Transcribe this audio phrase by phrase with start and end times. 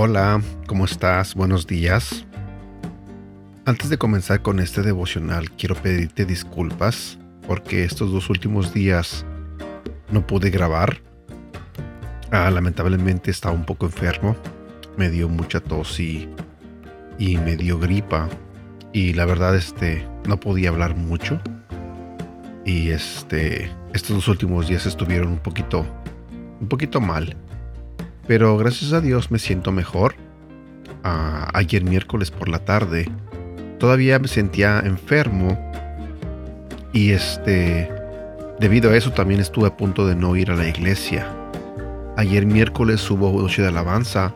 [0.00, 1.34] Hola, ¿cómo estás?
[1.34, 2.24] Buenos días.
[3.64, 7.18] Antes de comenzar con este devocional, quiero pedirte disculpas
[7.48, 9.26] porque estos dos últimos días
[10.12, 11.02] no pude grabar.
[12.30, 14.36] Ah, lamentablemente estaba un poco enfermo.
[14.96, 16.28] Me dio mucha tos y,
[17.18, 18.28] y me dio gripa.
[18.92, 21.40] Y la verdad, este, no podía hablar mucho.
[22.64, 25.84] Y este, estos dos últimos días estuvieron un poquito,
[26.60, 27.36] un poquito mal.
[28.28, 30.14] Pero gracias a Dios me siento mejor.
[31.02, 33.10] Ah, ayer miércoles por la tarde
[33.78, 35.58] todavía me sentía enfermo.
[36.92, 37.90] Y este,
[38.60, 41.26] debido a eso también estuve a punto de no ir a la iglesia.
[42.16, 44.34] Ayer miércoles hubo noche de alabanza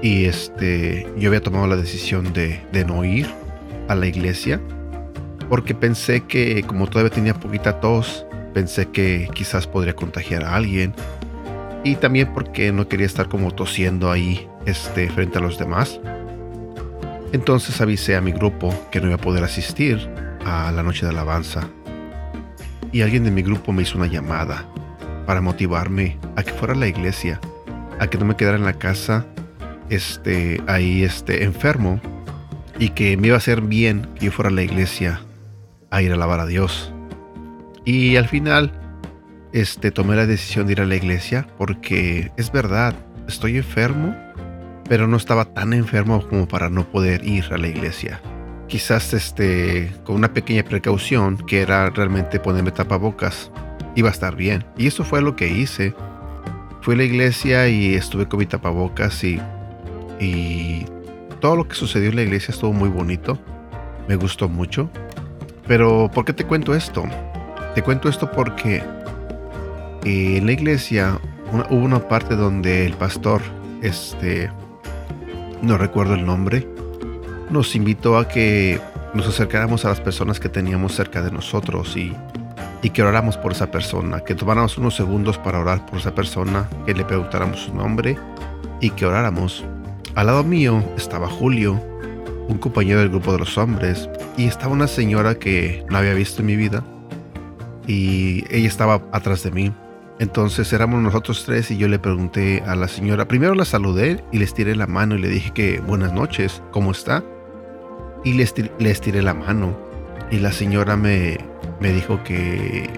[0.00, 3.26] y este, yo había tomado la decisión de, de no ir
[3.88, 4.60] a la iglesia
[5.48, 10.94] porque pensé que como todavía tenía poquita tos, pensé que quizás podría contagiar a alguien
[11.84, 16.00] y también porque no quería estar como tosiendo ahí este, frente a los demás.
[17.32, 20.10] Entonces avisé a mi grupo que no iba a poder asistir
[20.44, 21.68] a la noche de alabanza.
[22.92, 24.66] Y alguien de mi grupo me hizo una llamada
[25.26, 27.40] para motivarme a que fuera a la iglesia,
[28.00, 29.26] a que no me quedara en la casa
[29.90, 32.00] este, ahí este, enfermo
[32.78, 35.20] y que me iba a hacer bien que yo fuera a la iglesia
[35.90, 36.92] a ir a alabar a Dios.
[37.84, 38.72] Y al final
[39.52, 42.94] este, tomé la decisión de ir a la iglesia porque es verdad,
[43.26, 44.14] estoy enfermo,
[44.88, 48.20] pero no estaba tan enfermo como para no poder ir a la iglesia.
[48.68, 53.50] Quizás este, con una pequeña precaución, que era realmente ponerme tapabocas,
[53.96, 54.64] iba a estar bien.
[54.76, 55.94] Y eso fue lo que hice.
[56.82, 59.40] Fui a la iglesia y estuve con mi tapabocas y,
[60.20, 60.86] y
[61.40, 63.38] todo lo que sucedió en la iglesia estuvo muy bonito.
[64.08, 64.90] Me gustó mucho.
[65.66, 67.04] Pero, ¿por qué te cuento esto?
[67.74, 68.82] Te cuento esto porque
[70.04, 71.20] en la iglesia
[71.70, 73.42] hubo una parte donde el pastor,
[73.82, 74.50] este,
[75.62, 76.66] no recuerdo el nombre,
[77.50, 78.80] nos invitó a que
[79.14, 82.14] nos acercáramos a las personas que teníamos cerca de nosotros y,
[82.82, 86.68] y que oráramos por esa persona, que tomáramos unos segundos para orar por esa persona,
[86.86, 88.16] que le preguntáramos su nombre
[88.80, 89.64] y que oráramos.
[90.14, 91.80] Al lado mío estaba Julio,
[92.48, 96.40] un compañero del grupo de los hombres, y estaba una señora que no había visto
[96.40, 96.84] en mi vida,
[97.86, 99.72] y ella estaba atrás de mí.
[100.20, 104.38] Entonces éramos nosotros tres y yo le pregunté a la señora, primero la saludé y
[104.38, 107.24] les tiré la mano y le dije que buenas noches, ¿cómo está?
[108.22, 109.74] Y les, tiré la mano
[110.30, 111.38] y la señora me,
[111.80, 112.90] me dijo que...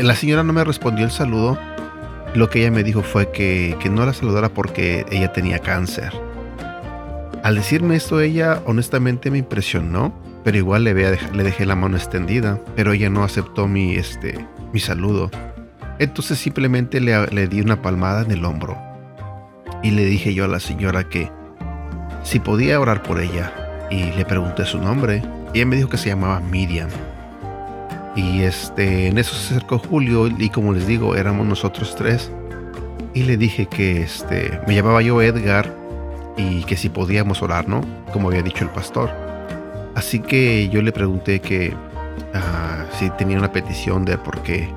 [0.00, 1.58] La señora no me respondió el saludo,
[2.34, 6.14] lo que ella me dijo fue que, que no la saludara porque ella tenía cáncer.
[7.42, 12.58] Al decirme esto ella honestamente me impresionó, pero igual le, le dejé la mano extendida,
[12.74, 15.30] pero ella no aceptó mi, este, mi saludo.
[15.98, 18.78] Entonces simplemente le, di una palmada en el hombro
[19.82, 21.30] y le dije yo a la señora que
[22.22, 23.52] si podía orar por ella
[23.90, 25.22] y le pregunté su nombre
[25.54, 26.88] ella me dijo que se llamaba Miriam.
[28.14, 32.30] Y este, en eso se acercó Julio y como les digo, éramos nosotros tres.
[33.14, 35.72] Y le dije que este, me llamaba yo Edgar
[36.36, 37.80] y que si podíamos orar, ¿no?
[38.12, 39.10] Como había dicho el pastor.
[39.94, 41.74] Así que yo le pregunté que
[42.34, 44.68] ah, si tenía una petición de por qué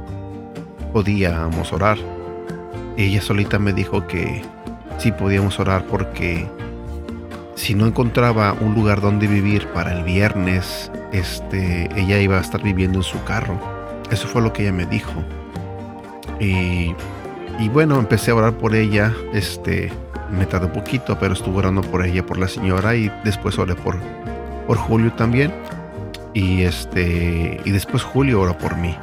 [0.91, 1.97] podíamos orar.
[2.97, 4.41] Ella solita me dijo que
[4.97, 6.47] sí podíamos orar porque
[7.55, 12.61] si no encontraba un lugar donde vivir para el viernes, este, ella iba a estar
[12.61, 13.59] viviendo en su carro.
[14.09, 15.13] Eso fue lo que ella me dijo.
[16.39, 16.95] Y,
[17.69, 19.13] bueno, empecé a orar por ella.
[19.33, 19.91] Este,
[20.31, 23.75] me tardé un poquito, pero estuve orando por ella, por la señora, y después oré
[23.75, 23.97] por,
[24.65, 25.53] por Julio también.
[26.33, 28.95] Y este, y después Julio oró por mí.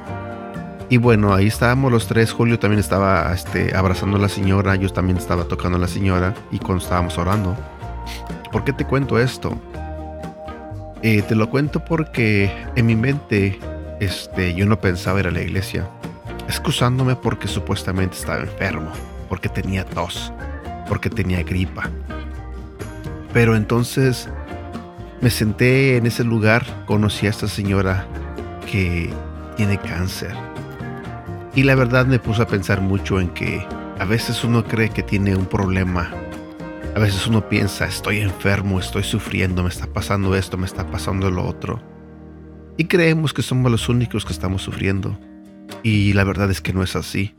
[0.90, 2.32] Y bueno, ahí estábamos los tres.
[2.32, 4.74] Julio también estaba este, abrazando a la señora.
[4.76, 6.34] Yo también estaba tocando a la señora.
[6.50, 7.56] Y cuando estábamos orando.
[8.50, 9.60] ¿Por qué te cuento esto?
[11.02, 13.60] Eh, te lo cuento porque en mi mente
[14.00, 15.86] este, yo no pensaba ir a la iglesia.
[16.46, 18.90] Excusándome porque supuestamente estaba enfermo.
[19.28, 20.32] Porque tenía tos.
[20.88, 21.90] Porque tenía gripa.
[23.34, 24.30] Pero entonces
[25.20, 26.64] me senté en ese lugar.
[26.86, 28.06] Conocí a esta señora
[28.70, 29.12] que
[29.54, 30.34] tiene cáncer
[31.58, 33.66] y la verdad me puso a pensar mucho en que
[33.98, 36.08] a veces uno cree que tiene un problema.
[36.94, 41.32] A veces uno piensa, estoy enfermo, estoy sufriendo, me está pasando esto, me está pasando
[41.32, 41.82] lo otro.
[42.76, 45.18] Y creemos que somos los únicos que estamos sufriendo.
[45.82, 47.34] Y la verdad es que no es así.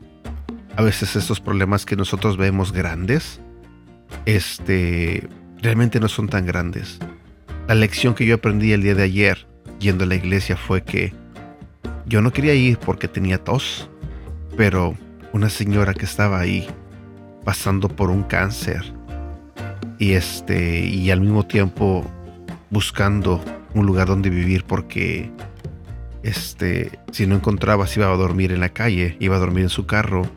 [0.76, 3.40] A veces estos problemas que nosotros vemos grandes,
[4.26, 5.26] este,
[5.62, 6.98] realmente no son tan grandes.
[7.68, 9.46] La lección que yo aprendí el día de ayer
[9.78, 11.14] yendo a la iglesia fue que
[12.04, 13.89] yo no quería ir porque tenía tos
[14.60, 14.94] pero
[15.32, 16.68] una señora que estaba ahí
[17.46, 18.92] pasando por un cáncer
[19.98, 22.04] y este y al mismo tiempo
[22.68, 23.42] buscando
[23.72, 25.32] un lugar donde vivir porque
[26.22, 29.70] este si no encontraba si iba a dormir en la calle, iba a dormir en
[29.70, 30.28] su carro.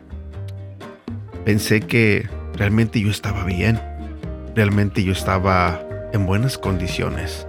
[1.44, 3.78] Pensé que realmente yo estaba bien.
[4.54, 7.46] Realmente yo estaba en buenas condiciones.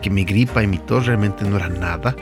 [0.00, 2.14] Que mi gripa y mi tos realmente no eran nada.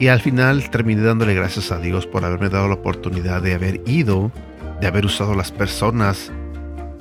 [0.00, 3.82] Y al final terminé dándole gracias a Dios por haberme dado la oportunidad de haber
[3.86, 4.32] ido,
[4.80, 6.32] de haber usado las personas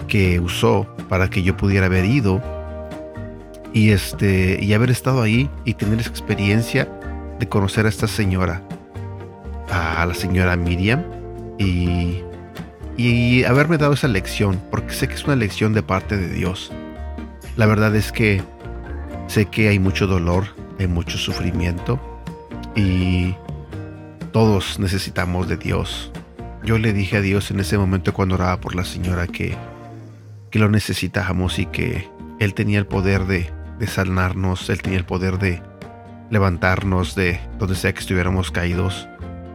[0.10, 2.44] que usó para que yo pudiera haber ido
[3.72, 6.90] y este y haber estado ahí y tener esa experiencia
[7.40, 8.62] de conocer a esta señora,
[9.72, 11.06] a la señora Miriam
[11.58, 12.22] y
[12.98, 16.70] y haberme dado esa lección, porque sé que es una lección de parte de Dios.
[17.56, 18.42] La verdad es que
[19.28, 20.48] sé que hay mucho dolor,
[20.80, 22.09] hay mucho sufrimiento
[22.80, 23.36] y
[24.32, 26.12] todos necesitamos de Dios.
[26.64, 29.56] Yo le dije a Dios en ese momento cuando oraba por la señora que,
[30.50, 32.10] que lo necesitábamos y que
[32.40, 33.52] Él tenía el poder de,
[33.88, 35.62] sanarnos, Él tenía el poder de
[36.30, 39.08] levantarnos de donde sea que estuviéramos caídos.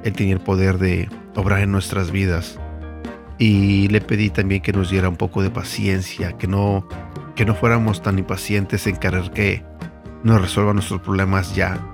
[0.03, 2.59] Él tenía el poder de obrar en nuestras vidas
[3.39, 6.87] y le pedí también que nos diera un poco de paciencia, que no,
[7.37, 9.65] que no fuéramos tan impacientes en querer que
[10.23, 11.94] nos resuelva nuestros problemas ya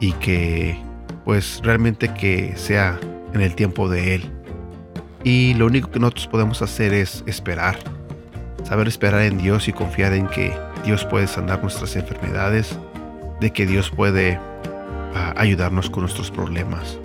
[0.00, 0.78] y que
[1.24, 2.98] pues realmente que sea
[3.32, 4.30] en el tiempo de Él.
[5.22, 7.78] Y lo único que nosotros podemos hacer es esperar,
[8.62, 10.52] saber esperar en Dios y confiar en que
[10.84, 12.78] Dios puede sanar nuestras enfermedades,
[13.40, 14.38] de que Dios puede
[15.14, 16.98] ah, ayudarnos con nuestros problemas.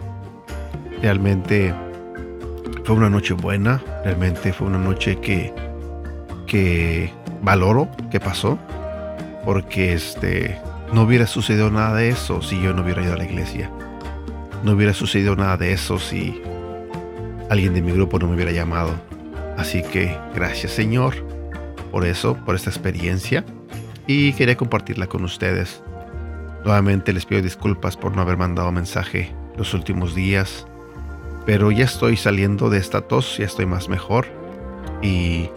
[1.01, 1.73] Realmente
[2.83, 5.53] fue una noche buena, realmente fue una noche que,
[6.45, 8.59] que valoro que pasó,
[9.45, 10.59] porque este,
[10.93, 13.71] no hubiera sucedido nada de eso si yo no hubiera ido a la iglesia.
[14.63, 16.41] No hubiera sucedido nada de eso si
[17.49, 18.93] alguien de mi grupo no me hubiera llamado.
[19.57, 21.15] Así que gracias Señor
[21.91, 23.43] por eso, por esta experiencia
[24.07, 25.83] y quería compartirla con ustedes.
[26.65, 30.65] Nuevamente les pido disculpas por no haber mandado mensaje los últimos días.
[31.45, 34.25] Pero ya estoy saliendo de esta tos, ya estoy más mejor.
[35.01, 35.49] Y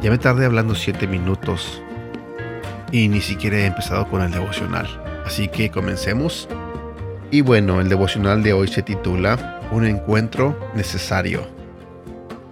[0.00, 1.82] ya me tardé hablando 7 minutos.
[2.92, 4.86] Y ni siquiera he empezado con el devocional.
[5.24, 6.48] Así que comencemos.
[7.30, 11.46] Y bueno, el devocional de hoy se titula Un encuentro necesario.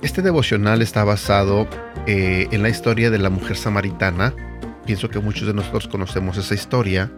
[0.00, 1.68] Este devocional está basado
[2.06, 4.34] eh, en la historia de la mujer samaritana.
[4.86, 7.12] Pienso que muchos de nosotros conocemos esa historia.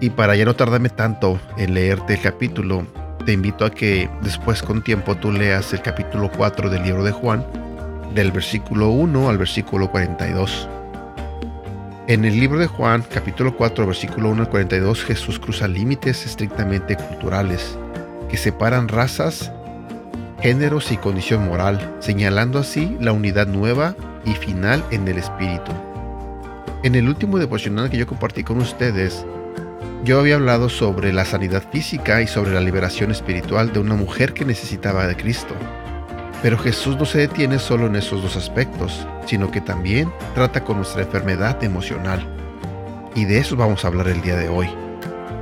[0.00, 2.86] Y para ya no tardarme tanto en leerte el capítulo,
[3.24, 7.12] te invito a que después con tiempo tú leas el capítulo 4 del libro de
[7.12, 7.46] Juan,
[8.14, 10.68] del versículo 1 al versículo 42.
[12.06, 16.96] En el libro de Juan, capítulo 4, versículo 1 al 42, Jesús cruza límites estrictamente
[16.96, 17.78] culturales
[18.28, 19.50] que separan razas,
[20.42, 23.96] géneros y condición moral, señalando así la unidad nueva
[24.26, 25.72] y final en el Espíritu.
[26.82, 29.24] En el último devocional que yo compartí con ustedes,
[30.04, 34.34] yo había hablado sobre la sanidad física y sobre la liberación espiritual de una mujer
[34.34, 35.54] que necesitaba de Cristo.
[36.44, 40.76] Pero Jesús no se detiene solo en esos dos aspectos, sino que también trata con
[40.76, 42.22] nuestra enfermedad emocional.
[43.14, 44.68] Y de eso vamos a hablar el día de hoy.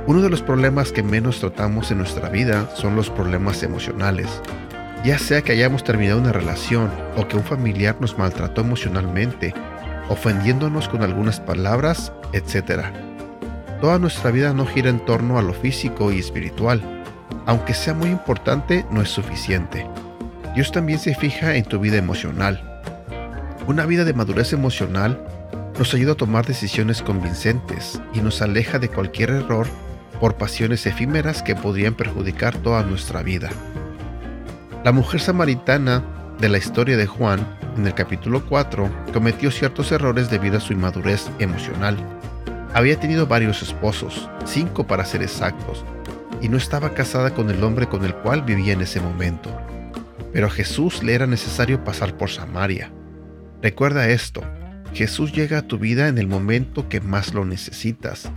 [0.07, 4.29] Uno de los problemas que menos tratamos en nuestra vida son los problemas emocionales.
[5.03, 9.53] Ya sea que hayamos terminado una relación o que un familiar nos maltrató emocionalmente,
[10.07, 12.81] ofendiéndonos con algunas palabras, etc.
[13.81, 16.81] Toda nuestra vida no gira en torno a lo físico y espiritual.
[17.45, 19.85] Aunque sea muy importante, no es suficiente.
[20.53, 22.81] Dios también se fija en tu vida emocional.
[23.65, 25.19] Una vida de madurez emocional
[25.79, 29.65] nos ayuda a tomar decisiones convincentes y nos aleja de cualquier error
[30.19, 33.49] por pasiones efímeras que podrían perjudicar toda nuestra vida.
[34.83, 36.03] La mujer samaritana
[36.39, 40.73] de la historia de Juan, en el capítulo 4, cometió ciertos errores debido a su
[40.73, 41.97] inmadurez emocional.
[42.75, 45.83] Había tenido varios esposos, cinco para ser exactos,
[46.41, 49.49] y no estaba casada con el hombre con el cual vivía en ese momento.
[50.33, 52.91] Pero a Jesús le era necesario pasar por Samaria.
[53.61, 54.43] Recuerda esto,
[54.93, 58.31] Jesús llega a tu vida en el momento que más lo necesitas,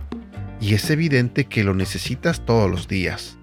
[0.61, 3.37] y es evidente que lo necesitas todos los días.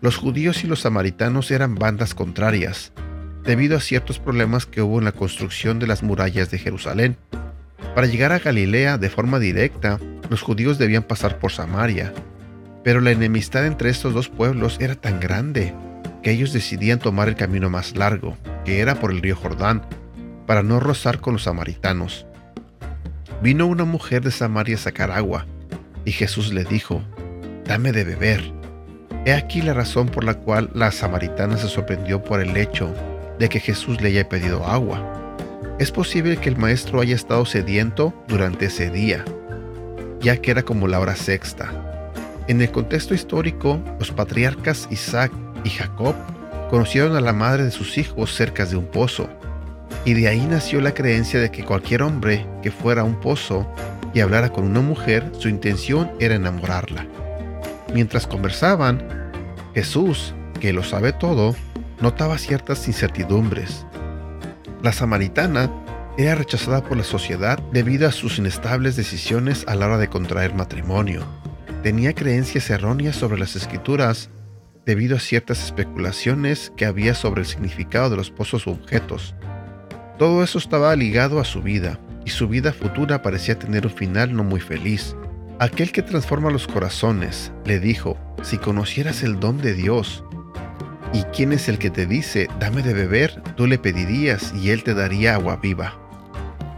[0.00, 2.92] Los judíos y los samaritanos eran bandas contrarias,
[3.44, 7.16] debido a ciertos problemas que hubo en la construcción de las murallas de Jerusalén.
[7.94, 9.98] Para llegar a Galilea de forma directa,
[10.30, 12.12] los judíos debían pasar por Samaria,
[12.84, 15.74] pero la enemistad entre estos dos pueblos era tan grande
[16.22, 19.82] que ellos decidían tomar el camino más largo, que era por el río Jordán,
[20.46, 22.26] para no rozar con los samaritanos.
[23.42, 25.46] Vino una mujer de Samaria a sacar agua,
[26.04, 27.02] y Jesús le dijo,
[27.64, 28.52] Dame de beber.
[29.24, 32.92] He aquí la razón por la cual la samaritana se sorprendió por el hecho
[33.38, 35.36] de que Jesús le haya pedido agua.
[35.78, 39.24] Es posible que el maestro haya estado sediento durante ese día,
[40.20, 41.72] ya que era como la hora sexta.
[42.48, 45.32] En el contexto histórico, los patriarcas Isaac
[45.64, 46.14] y Jacob
[46.70, 49.28] conocieron a la madre de sus hijos cerca de un pozo,
[50.04, 53.66] y de ahí nació la creencia de que cualquier hombre que fuera a un pozo
[54.14, 57.06] y hablara con una mujer, su intención era enamorarla.
[57.94, 59.30] Mientras conversaban,
[59.74, 61.54] Jesús, que lo sabe todo,
[62.00, 63.86] notaba ciertas incertidumbres.
[64.82, 65.70] La samaritana
[66.18, 70.54] era rechazada por la sociedad debido a sus inestables decisiones a la hora de contraer
[70.54, 71.24] matrimonio.
[71.82, 74.30] Tenía creencias erróneas sobre las escrituras
[74.84, 79.34] debido a ciertas especulaciones que había sobre el significado de los pozos u objetos.
[80.18, 84.34] Todo eso estaba ligado a su vida, y su vida futura parecía tener un final
[84.34, 85.16] no muy feliz.
[85.58, 90.24] Aquel que transforma los corazones le dijo, si conocieras el don de Dios,
[91.12, 93.42] ¿y quién es el que te dice, dame de beber?
[93.56, 95.98] Tú le pedirías y él te daría agua viva.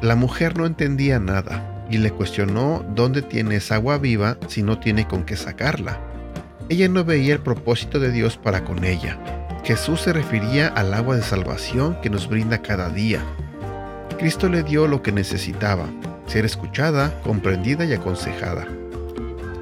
[0.02, 4.78] La mujer no entendía nada y le cuestionó dónde tiene esa agua viva si no
[4.78, 6.13] tiene con qué sacarla.
[6.68, 9.18] Ella no veía el propósito de Dios para con ella.
[9.64, 13.22] Jesús se refería al agua de salvación que nos brinda cada día,
[14.18, 15.86] Cristo le dio lo que necesitaba,
[16.26, 18.66] ser escuchada, comprendida y aconsejada.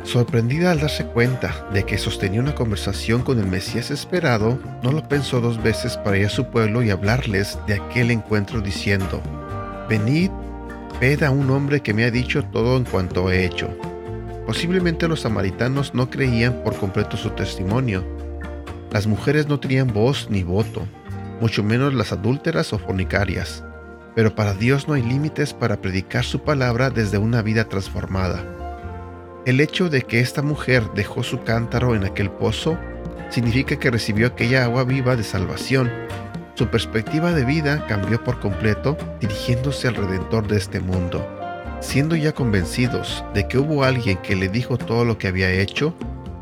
[0.04, 5.09] Sorprendida al darse cuenta de que sostenía una conversación con el Mesías esperado, no lo
[5.09, 9.23] pensó dos veces para ir a su pueblo y hablarles de aquel encuentro diciendo,
[9.88, 10.30] Venid,
[11.00, 13.68] ved a un hombre que me ha dicho todo en cuanto he hecho.
[14.52, 18.04] Posiblemente los samaritanos no creían por completo su testimonio.
[18.90, 20.87] Las mujeres no tenían voz ni voto,
[21.40, 23.64] mucho menos las adúlteras o fornicarias
[24.14, 28.44] pero para Dios no hay límites para predicar su palabra desde una vida transformada.
[29.47, 32.78] El hecho de que esta mujer dejó su cántaro en aquel pozo
[33.30, 35.90] significa que recibió aquella agua viva de salvación.
[36.54, 41.41] Su perspectiva de vida cambió por completo dirigiéndose al Redentor de este mundo.
[41.83, 45.95] Siendo ya convencidos de que hubo alguien que le dijo todo lo que había hecho,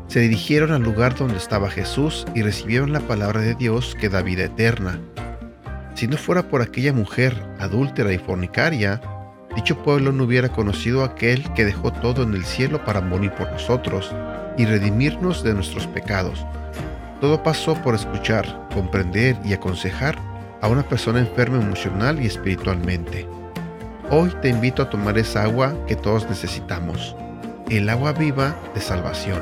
[0.07, 4.21] se dirigieron al lugar donde estaba Jesús y recibieron la palabra de Dios que da
[4.21, 5.01] vida eterna.
[5.95, 9.01] Si no fuera por aquella mujer adúltera y fornicaria,
[9.55, 13.31] dicho pueblo no hubiera conocido a aquel que dejó todo en el cielo para morir
[13.31, 14.13] por nosotros
[14.57, 16.45] y redimirnos de nuestros pecados.
[17.19, 20.17] Todo pasó por escuchar, comprender y aconsejar
[20.61, 23.27] a una persona enferma emocional y espiritualmente.
[24.13, 27.15] Hoy te invito a tomar esa agua que todos necesitamos,
[27.69, 29.41] el agua viva de salvación.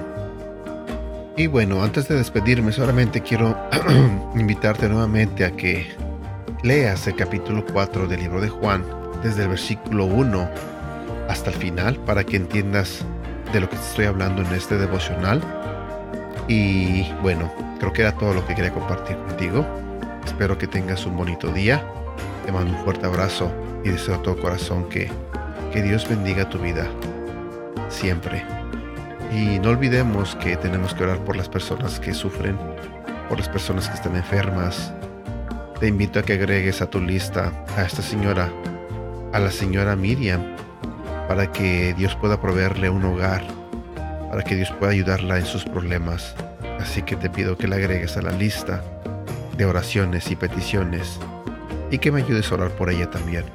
[1.36, 3.58] Y bueno, antes de despedirme, solamente quiero
[4.36, 5.88] invitarte nuevamente a que
[6.62, 8.86] leas el capítulo 4 del libro de Juan,
[9.24, 10.48] desde el versículo 1
[11.30, 13.04] hasta el final, para que entiendas
[13.52, 15.42] de lo que te estoy hablando en este devocional.
[16.48, 19.66] Y bueno, creo que era todo lo que quería compartir contigo.
[20.24, 21.84] Espero que tengas un bonito día.
[22.46, 23.52] Te mando un fuerte abrazo
[23.84, 25.10] y deseo a todo corazón que,
[25.72, 26.88] que Dios bendiga tu vida
[27.90, 28.44] siempre.
[29.34, 32.58] Y no olvidemos que tenemos que orar por las personas que sufren,
[33.28, 34.92] por las personas que están enfermas,
[35.80, 38.52] te invito a que agregues a tu lista a esta señora,
[39.32, 40.42] a la señora Miriam,
[41.30, 43.44] para que Dios pueda proveerle un hogar,
[44.30, 46.36] para que Dios pueda ayudarla en sus problemas.
[46.82, 48.84] Así que te pido que la agregues a la lista
[49.56, 51.18] de oraciones y peticiones
[51.92, 53.46] y que me ayudes a orar por ella también.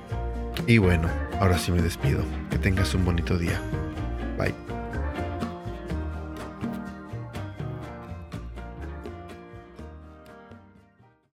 [0.66, 1.08] Y bueno,
[1.40, 2.22] ahora sí me despido.
[2.50, 3.60] Que tengas un bonito día.
[4.38, 4.73] Bye.